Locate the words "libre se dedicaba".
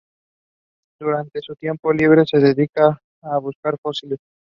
1.93-2.99